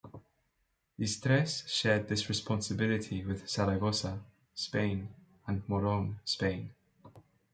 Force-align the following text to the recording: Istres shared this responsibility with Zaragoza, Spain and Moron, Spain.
Istres 0.99 1.69
shared 1.69 2.07
this 2.07 2.27
responsibility 2.27 3.23
with 3.23 3.47
Zaragoza, 3.47 4.19
Spain 4.55 5.09
and 5.45 5.61
Moron, 5.69 6.19
Spain. 6.25 6.71